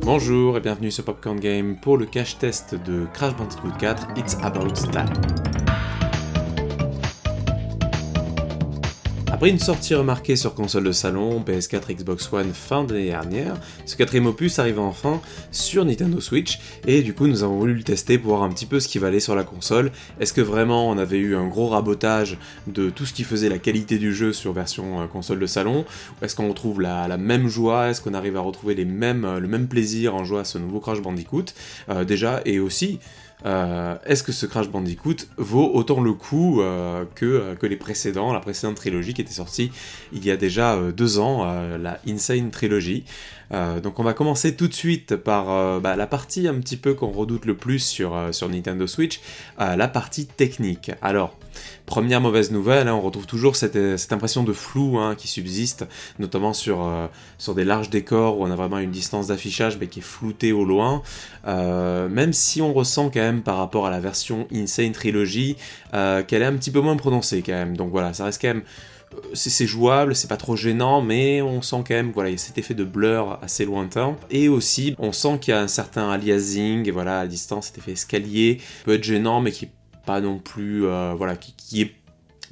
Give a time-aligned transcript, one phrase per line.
[0.00, 4.36] Bonjour et bienvenue sur Popcorn Game pour le cache test de Crash Bandicoot 4 It's
[4.42, 5.85] About Time.
[9.36, 13.94] Après une sortie remarquée sur console de salon, PS4 Xbox One fin d'année dernière, ce
[13.94, 15.20] quatrième opus arrive enfin
[15.50, 18.64] sur Nintendo Switch, et du coup nous avons voulu le tester pour voir un petit
[18.64, 19.92] peu ce qui valait sur la console.
[20.20, 23.58] Est-ce que vraiment on avait eu un gros rabotage de tout ce qui faisait la
[23.58, 25.84] qualité du jeu sur version euh, console de salon?
[26.22, 27.90] Est-ce qu'on retrouve la, même joie?
[27.90, 30.56] Est-ce qu'on arrive à retrouver les mêmes, euh, le même plaisir en jouant à ce
[30.56, 31.44] nouveau Crash Bandicoot?
[31.90, 33.00] Euh, Déjà, et aussi
[33.44, 37.76] euh, est-ce que ce Crash Bandicoot vaut autant le coup euh, que, euh, que, les
[37.76, 39.70] précédents, la précédente trilogie qui était sortie
[40.12, 41.44] il y a déjà deux ans,
[41.78, 43.04] la Insane Trilogy.
[43.50, 47.10] donc on va commencer tout de suite par bah, la partie un petit peu qu'on
[47.10, 49.20] redoute le plus sur, sur Nintendo Switch,
[49.58, 50.92] la partie technique.
[51.02, 51.36] Alors,
[51.86, 53.76] Première mauvaise nouvelle, hein, on retrouve toujours cette,
[54.12, 55.86] impression de flou hein, qui subsiste,
[56.18, 56.86] notamment sur,
[57.38, 60.52] sur des larges décors où on a vraiment une distance d'affichage mais qui est floutée
[60.52, 61.02] au loin.
[61.46, 65.56] Même si on ressent quand par rapport à la version Insane Trilogy
[65.94, 67.76] euh, qu'elle est un petit peu moins prononcée quand même.
[67.76, 68.62] Donc voilà, ça reste quand même
[69.32, 72.38] c'est jouable, c'est pas trop gênant, mais on sent quand même voilà, il y a
[72.38, 74.16] cet effet de blur assez lointain.
[74.30, 77.92] Et aussi, on sent qu'il y a un certain aliasing, voilà, à distance, cet effet
[77.92, 79.68] escalier peut être gênant, mais qui
[80.06, 81.92] pas non plus, euh, voilà, qui, est,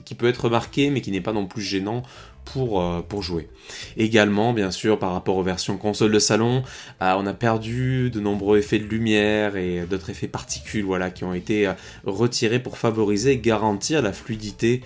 [0.05, 2.03] qui peut être remarqué, mais qui n'est pas non plus gênant
[2.45, 3.48] pour, euh, jouer.
[3.97, 6.62] Également, bien sûr, par rapport aux versions console de salon,
[7.03, 11.25] euh, on a perdu de nombreux effets de lumière et d'autres effets particules voilà, qui
[11.25, 11.73] ont été
[12.05, 14.83] retirés pour favoriser et garantir la fluidité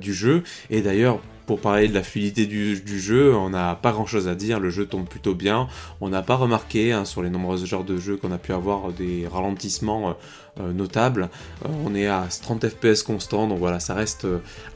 [0.00, 0.42] du jeu.
[0.70, 1.20] Et d'ailleurs,
[1.52, 4.70] pour parler de la fluidité du, jeu, on n'a pas grand chose à dire, le
[4.70, 5.68] jeu tombe plutôt bien.
[6.00, 8.90] On n'a pas remarqué hein, sur les nombreuses genres de jeux qu'on a pu avoir
[8.90, 10.12] des ralentissements euh,
[10.60, 11.28] euh, notables.
[11.66, 14.26] Euh, on est à 30 fps constant, donc voilà, ça reste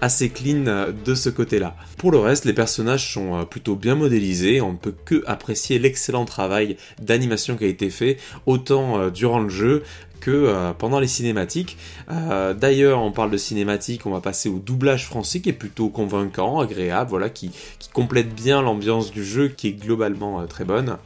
[0.02, 1.76] assez clean de ce côté-là.
[1.96, 6.26] Pour le reste, les personnages sont plutôt bien modélisés, on ne peut que apprécier l'excellent
[6.26, 9.82] travail d'animation qui a été fait, autant durant le jeu
[10.20, 11.76] que euh, pendant les cinématiques.
[12.10, 15.88] Euh, d'ailleurs, on parle de cinématiques, on va passer au doublage français qui est plutôt
[15.88, 17.50] convaincant, agréable, voilà, qui,
[17.92, 20.98] complète bien l'ambiance du jeu qui est globalement euh, très bonne.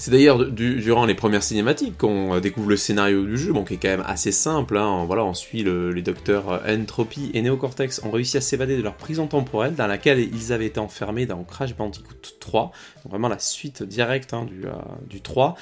[0.00, 3.78] C'est d'ailleurs durant les premières cinématiques qu'on euh, découvre le scénario du jeu, qui est
[3.78, 4.76] quand même assez simple.
[4.76, 5.04] Hein.
[5.06, 8.94] Voilà, on suit les docteurs euh, Entropy et Neocortex ont réussi à s'évader de leur
[8.94, 12.70] prison temporelle dans laquelle ils avaient été enfermés dans Crash Bandicoot 3,
[13.02, 14.70] donc vraiment la suite directe hein, du, euh,
[15.08, 15.56] du 3.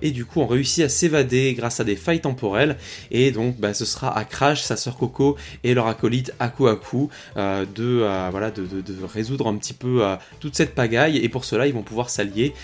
[0.00, 2.76] et du coup, on réussit à s'évader grâce à des failles temporelles.
[3.10, 7.08] Et donc, bah, ce sera à Crash, sa sœur Coco et leur acolyte Aku Aku
[7.34, 10.02] de, voilà, de, de, résoudre un petit peu
[10.38, 11.16] toute cette pagaille.
[11.16, 12.54] Et pour cela, ils vont pouvoir s'allier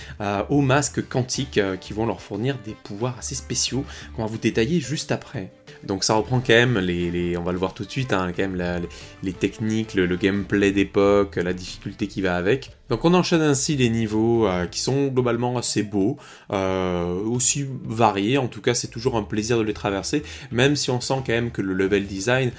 [0.49, 3.85] au masques quantiques euh, qui vont leur fournir des pouvoirs assez spéciaux
[4.15, 5.51] qu'on va vous détailler juste après.
[5.85, 8.47] Donc ça reprend quand même les, on va le voir tout de suite, hein, quand
[8.47, 8.87] même
[9.23, 12.73] les techniques, le, gameplay d'époque, la difficulté qui va avec.
[12.91, 16.19] Donc on enchaîne ainsi les niveaux euh, qui sont globalement assez beaux,
[16.53, 18.37] euh, aussi variés.
[18.37, 21.33] En tout cas, c'est toujours un plaisir de les traverser, même si on sent quand
[21.33, 22.53] même que le level design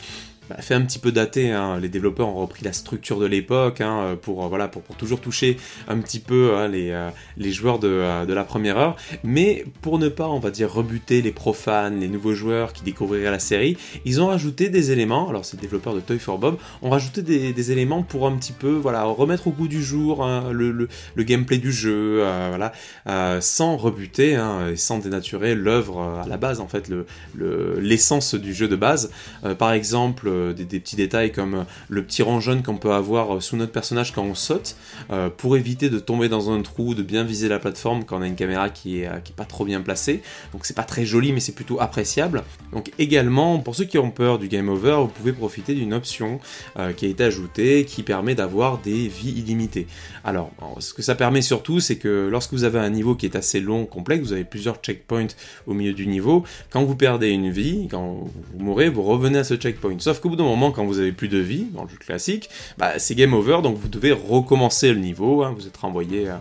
[0.49, 1.51] bah, fait un petit peu daté.
[1.51, 1.79] Hein.
[1.79, 5.21] Les développeurs ont repris la structure de l'époque hein, pour, euh, voilà, pour, pour, toujours
[5.21, 5.57] toucher
[5.87, 8.95] un petit peu hein, les, euh, les joueurs de, euh, de, la première heure.
[9.23, 13.31] Mais pour ne pas, on va dire, rebuter les profanes, les nouveaux joueurs qui découvriraient
[13.31, 15.29] la série, ils ont rajouté des éléments.
[15.29, 18.53] Alors, les développeurs de Toy for Bob ont rajouté des, des, éléments pour un petit
[18.53, 22.17] peu voilà, remettre au goût du jour le, le, le, gameplay du jeu,
[22.49, 22.71] voilà,
[23.39, 26.91] sans rebuter et sans dénaturer l'œuvre à la base, en fait,
[27.37, 29.11] l'essence le, du jeu de base.
[29.57, 33.35] par exemple, euh, des, petits détails comme euh, le petit rang jaune qu'on peut avoir
[33.35, 34.75] euh, sous notre personnage quand on saute,
[35.37, 38.27] pour éviter de tomber dans un trou, de bien viser la plateforme quand on a
[38.27, 40.21] une caméra qui est, qui est pas trop bien placée.
[40.53, 42.43] Donc c'est pas très joli, mais c'est plutôt appréciable.
[42.71, 46.39] Donc également, pour ceux qui ont peur du game over, vous pouvez profiter d'une option
[46.95, 49.87] qui a été ajoutée qui permet d'avoir des vies illimitées.
[50.23, 53.35] Alors, ce que ça permet surtout, c'est que lorsque vous avez un niveau qui est
[53.35, 55.27] assez long, complexe, vous avez plusieurs checkpoints
[55.67, 59.43] au milieu du niveau, quand vous perdez une vie, quand vous mourrez, vous revenez à
[59.43, 59.99] ce checkpoint.
[59.99, 62.49] Sauf qu'au bout d'un moment, quand vous avez plus de vie, dans le jeu classique,
[62.77, 65.53] bah, c'est game over, donc vous devez recommencer le niveau, hein.
[65.57, 66.35] vous êtes renvoyé euh,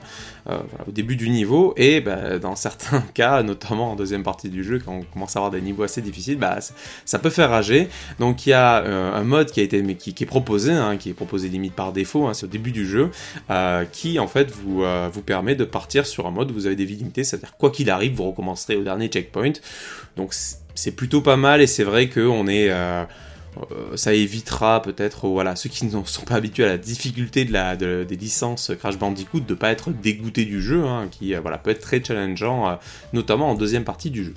[0.48, 4.64] euh, au début du niveau, et bah, dans certains cas, notamment en deuxième partie du
[4.64, 6.58] jeu, quand on commence à avoir des niveaux assez difficiles, bah,
[7.04, 7.88] ça peut faire rager.
[8.18, 11.10] Donc il y a euh, un mode qui a été qui, est proposé, hein, qui
[11.10, 13.10] est proposé limite par défaut, hein, c'est au début du jeu,
[13.92, 14.82] qui en fait vous,
[15.24, 17.90] permet de partir sur un mode où vous avez des vies limitées, c'est-à-dire quoi qu'il
[17.90, 19.52] arrive, vous recommencerez au dernier checkpoint.
[20.16, 20.34] Donc
[20.74, 22.70] c'est plutôt pas mal, et c'est vrai qu'on est...
[23.96, 28.72] ça évitera peut-être voilà ceux qui ne sont pas habitués à la difficulté des licences
[28.78, 32.02] Crash Bandicoot de pas être dégoûtés du jeu, hein, qui euh, voilà peut être très
[32.02, 32.74] challengeant, euh,
[33.12, 34.34] notamment en deuxième partie du jeu.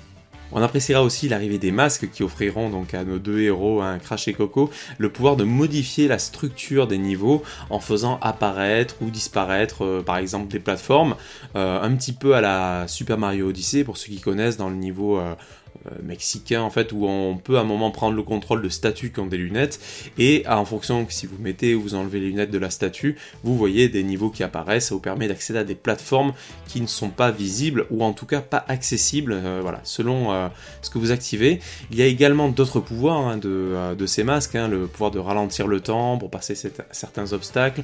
[0.52, 4.28] On appréciera aussi l'arrivée des masques qui offriront donc à nos deux héros, un Crash
[4.28, 9.84] et Coco, le pouvoir de modifier la structure des niveaux en faisant apparaître ou disparaître
[9.84, 11.16] euh, par exemple des plateformes,
[11.56, 14.76] euh, un petit peu à la Super Mario Odyssey pour ceux qui connaissent dans le
[14.76, 15.63] niveau euh, euh,
[16.02, 19.20] mexicain en fait où on peut à un moment prendre le contrôle de statues qui
[19.20, 19.80] ont des lunettes.
[20.18, 23.56] Et en fonction si vous mettez ou vous enlevez les lunettes de la statue vous
[23.56, 24.88] voyez des niveaux qui apparaissent.
[24.88, 26.32] Ça vous permet d'accéder à des plateformes
[26.68, 30.48] qui ne sont pas visibles ou en tout cas pas accessibles euh, voilà selon euh,
[30.82, 31.60] ce que vous activez.
[31.90, 35.66] Il y a également d'autres pouvoirs hein, de, ces masques hein, le pouvoir de ralentir
[35.66, 36.54] le temps pour passer
[36.90, 37.82] certains obstacles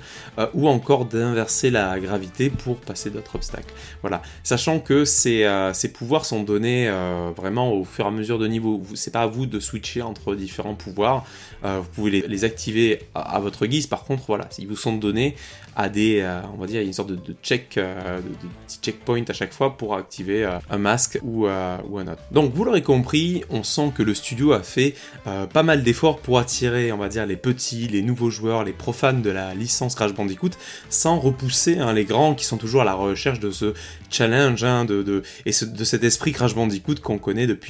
[0.55, 3.73] ou encore d'inverser la gravité pour passer d'autres obstacles.
[4.03, 4.23] Voilà.
[4.43, 6.91] Sachant que ces, ces pouvoirs sont donnés
[7.37, 8.83] vraiment au fur et à mesure de niveau.
[8.95, 11.25] C'est pas à vous de switcher entre différents pouvoirs.
[11.65, 13.87] Euh, vous pouvez les, activer à, votre guise.
[13.87, 15.35] Par contre, voilà, ils vous sont donnés
[15.77, 18.49] à des, euh, on va dire, une sorte de, check, euh, de,
[18.83, 22.23] checkpoint à chaque fois pour activer un masque ou, ou un autre.
[22.33, 24.95] Donc, vous l'aurez compris, on sent que le studio a fait
[25.25, 29.23] pas mal d'efforts pour attirer, on va dire, les petits, les nouveaux joueurs, les profanes
[29.23, 30.51] de la licence Crash Bandicoot,
[30.89, 33.75] sans repousser hein, les grands qui sont toujours à la recherche de ce
[34.11, 37.70] challenge hein, de, et de cet esprit Crash Bandicoot qu'on connaît depuis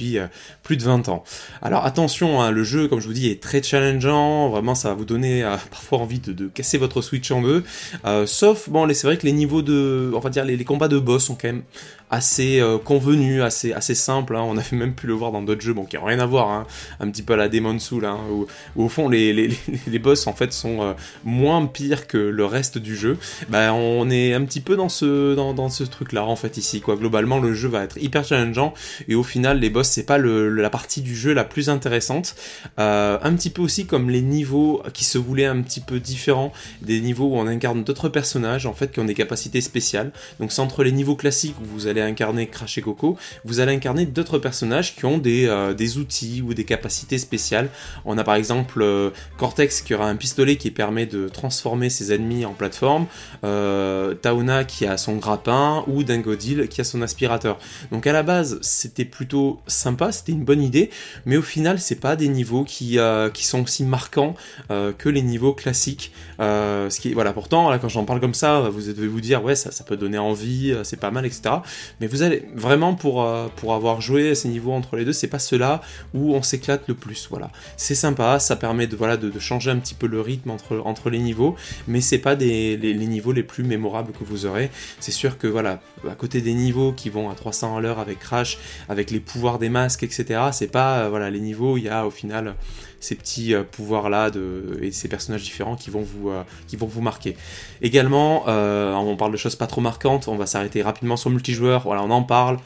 [0.63, 1.23] plus de 20 ans.
[1.61, 4.89] Alors attention, hein, le jeu, comme je vous dis, est très challenge challengeant, vraiment ça
[4.89, 7.63] va vous donner euh, parfois envie de, casser votre Switch en deux.
[8.05, 10.99] Euh, sauf, bon, c'est vrai que les niveaux de, on va dire, les, combats de
[10.99, 11.63] boss sont quand même
[12.11, 14.35] assez euh, convenu, assez, assez simple.
[14.35, 14.43] Hein.
[14.45, 16.49] On avait même pu le voir dans d'autres jeux, bon, qui n'ont rien à voir,
[16.49, 16.67] hein.
[16.99, 19.49] un petit peu à la Demon Soul, hein, où, au fond les, les,
[19.87, 20.93] les, boss en fait sont euh,
[21.23, 23.17] moins pires que le reste du jeu.
[23.49, 26.81] Bah, on est un petit peu dans ce, dans, dans ce truc-là en fait ici.
[26.81, 26.97] Quoi.
[26.97, 28.73] Globalement, le jeu va être hyper challengeant
[29.07, 32.35] et au final, les boss c'est pas le, la partie du jeu la plus intéressante.
[32.77, 36.51] Euh, un petit peu aussi comme les niveaux qui se voulaient un petit peu différents,
[36.81, 40.11] des niveaux où on incarne d'autres personnages en fait qui ont des capacités spéciales.
[40.41, 43.73] Donc c'est entre les niveaux classiques où vous allez incarner Crash et Coco, vous allez
[43.73, 47.69] incarner d'autres personnages qui ont des, euh, des, outils ou des capacités spéciales.
[48.05, 52.13] On a par exemple euh, Cortex qui aura un pistolet qui permet de transformer ses
[52.13, 53.05] ennemis en plateforme,
[53.43, 57.59] euh, Tauna qui a son grappin ou Dingodil qui a son aspirateur.
[57.91, 60.89] Donc à la base c'était plutôt sympa, c'était une bonne idée,
[61.25, 62.97] mais au final c'est pas des niveaux qui,
[63.33, 64.35] qui sont aussi marquants
[64.69, 66.11] que les niveaux classiques.
[66.39, 69.83] ce qui, voilà, pourtant quand j'en parle comme ça, vous devez vous dire ouais ça
[69.83, 71.55] peut donner envie, c'est pas mal, etc.
[71.99, 75.13] Mais vous allez vraiment pour, euh, pour avoir joué à ces niveaux entre les deux,
[75.13, 75.81] c'est pas cela
[76.13, 77.27] où on s'éclate le plus.
[77.29, 80.81] Voilà, c'est sympa, ça permet de voilà de, changer un petit peu le rythme entre,
[80.85, 81.55] entre les niveaux,
[81.87, 84.69] mais c'est pas des, les, niveaux les plus mémorables que vous aurez.
[84.99, 88.19] C'est sûr que voilà, à côté des niveaux qui vont à 300 à l'heure avec
[88.19, 88.57] Crash,
[88.89, 90.39] avec les pouvoirs des masques, etc.
[90.51, 92.55] C'est pas euh, voilà les niveaux où il y a au final
[92.99, 96.31] ces petits euh, pouvoirs là de, et ces personnages différents qui vont vous,
[96.67, 97.35] qui vont vous marquer.
[97.81, 101.35] Également, on parle de choses pas trop marquantes, on va s'arrêter rapidement sur le
[101.83, 102.57] voilà, on en parle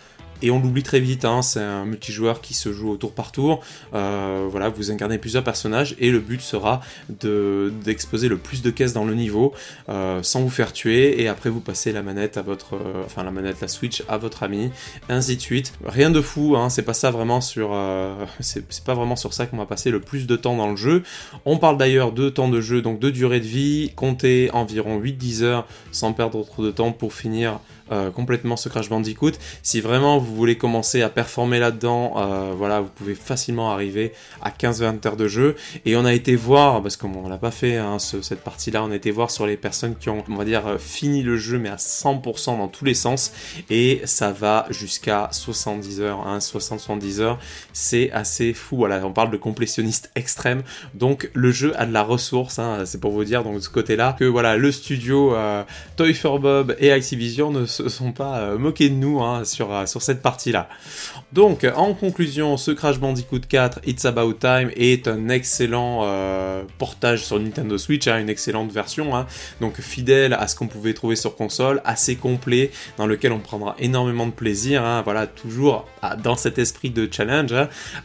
[0.41, 3.31] et on l'oublie très vite, hein, c'est un multijoueur qui se joue au tour par
[3.31, 3.61] tour.
[3.93, 8.93] Euh, voilà, vous incarnez plusieurs personnages et le but sera d'exposer le plus de caisses
[8.93, 9.53] dans le niveau
[9.89, 13.23] euh, sans vous faire tuer et après vous passez la manette à votre, euh, enfin
[13.23, 14.71] la Switch à votre ami,
[15.09, 15.73] ainsi de suite.
[15.85, 17.75] Rien de fou, hein, c'est pas ça vraiment sur,
[18.39, 21.03] c'est pas vraiment sur ça qu'on va passer le plus de temps dans le jeu.
[21.45, 25.43] On parle d'ailleurs de temps de jeu, donc de durée de vie, comptez environ 8-10
[25.43, 27.59] heures sans perdre trop de temps pour finir
[27.91, 29.33] euh, complètement ce Crash Bandicoot.
[29.61, 34.11] Si vraiment vous voulez commencer à performer là-dedans, euh, voilà, vous pouvez facilement arriver
[34.41, 35.55] à 15-20 heures de jeu.
[35.85, 38.95] Et on a été voir, parce qu'on l'a pas fait hein, cette partie-là, on a
[38.95, 41.69] été voir sur les personnes qui ont, on va dire, euh, fini le jeu, mais
[41.69, 43.33] à 100% dans tous les sens.
[43.69, 47.37] Et ça va jusqu'à 70 heures, hein, 60-70 heures.
[47.71, 48.77] C'est assez fou.
[48.77, 50.63] Voilà, on parle de complétionniste extrême.
[50.95, 52.57] Donc le jeu a de la ressource.
[52.57, 55.35] Hein, c'est pour vous dire, donc de ce côté-là, que voilà, le studio
[55.97, 59.73] Toy for Bob et Activision ne se sont pas euh, moqués de nous hein, sur,
[59.73, 60.69] euh, sur cette partie-là.
[61.35, 67.25] Donc, en conclusion, ce Crash Bandicoot 4 It's About Time est un excellent euh, portage
[67.25, 69.27] sur Nintendo Switch, hein, une excellente version, hein.
[69.59, 73.75] donc fidèle à ce qu'on pouvait trouver sur console, assez complet, dans lequel on prendra
[73.79, 77.53] énormément de plaisir, voilà, toujours ah, dans cet esprit de challenge.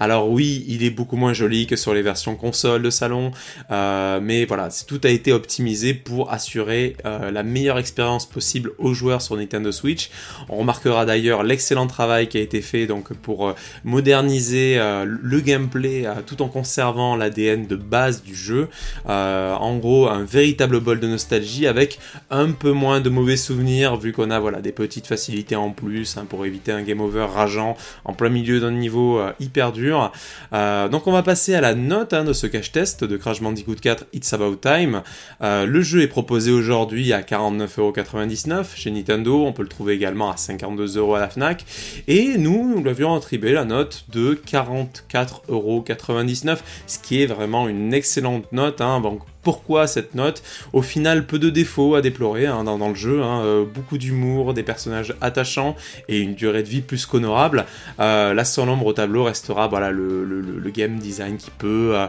[0.01, 3.31] Alors oui, il est beaucoup moins joli que sur les versions console de salon,
[3.71, 9.37] mais voilà, tout a été optimisé pour assurer la meilleure expérience possible aux joueurs sur
[9.37, 10.11] Nintendo Switch.
[10.49, 15.41] On remarquera d'ailleurs l'excellent travail qui a été fait donc pour euh, moderniser euh, le
[15.41, 18.69] gameplay euh, tout en conservant l'ADN de base du jeu.
[19.07, 21.99] en gros, un véritable bol de nostalgie avec
[22.31, 26.17] un peu moins de mauvais souvenirs vu qu'on a voilà des petites facilités en plus
[26.17, 30.13] hein, pour éviter un game over rageant en plein milieu d'un niveau hyper dur.
[30.53, 33.77] donc on va passer à la note hein, de ce cache test de Crash Bandicoot
[33.81, 35.03] 4 It's About Time.
[35.41, 39.45] le jeu est proposé aujourd'hui à 49,99€ chez Nintendo.
[39.45, 41.65] On peut le trouver également à 52 euros à la Fnac.
[42.09, 48.53] et nous, nous l'avions attribué la note de 44,99€, ce qui est vraiment une excellente
[48.53, 48.83] note.
[48.83, 49.01] Hein.
[49.01, 50.43] Donc, pourquoi cette note?
[50.75, 53.41] Au final, peu de défauts à déplorer hein, dans, le jeu, hein.
[53.43, 55.77] euh, beaucoup d'humour, des personnages attachants
[56.09, 57.65] et une durée de vie plus qu'honorable.
[58.01, 61.93] Euh, la sans l'ombre au tableau restera voilà, le, game design qui peut...
[61.95, 62.07] Euh,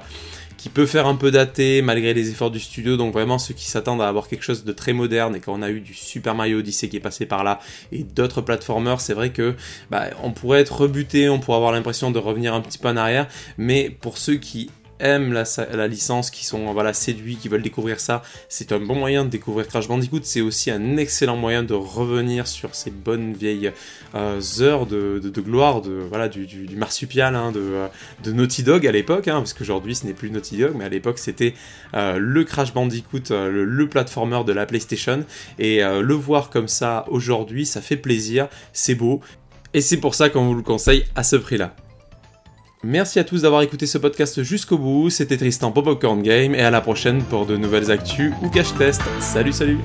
[0.61, 2.95] qui peut faire un peu daté malgré les efforts du studio.
[2.95, 5.63] Donc vraiment ceux qui s'attendent à avoir quelque chose de très moderne et quand on
[5.63, 7.59] a eu du Super Mario Odyssey qui est passé par là
[7.91, 9.55] et d'autres platformers, c'est vrai que
[9.89, 12.97] bah, on pourrait être rebuté, on pourrait avoir l'impression de revenir un petit peu en
[12.97, 13.27] arrière.
[13.57, 14.69] Mais pour ceux qui
[15.01, 19.25] aiment la, licence, qui sont voilà, séduits, qui veulent découvrir ça, c'est un bon moyen
[19.25, 20.21] de découvrir Crash Bandicoot.
[20.23, 23.71] C'est aussi un excellent moyen de revenir sur ces bonnes vieilles
[24.15, 27.87] euh, heures de, gloire de, voilà, du, marsupial hein, de, euh,
[28.23, 30.89] de, Naughty Dog à l'époque, hein, parce qu'aujourd'hui ce n'est plus Naughty Dog, mais à
[30.89, 31.53] l'époque c'était
[31.93, 35.25] euh, le Crash Bandicoot, le, le, platformer de la PlayStation.
[35.59, 39.21] Et le voir comme ça aujourd'hui, ça fait plaisir, c'est beau.
[39.73, 41.75] Et c'est pour ça qu'on vous le conseille à ce prix-là.
[42.83, 45.09] Merci à tous d'avoir écouté ce podcast jusqu'au bout.
[45.11, 48.73] C'était Tristan pour Popcorn Game et à la prochaine pour de nouvelles actus ou cache
[48.75, 49.01] test.
[49.19, 49.77] Salut, salut.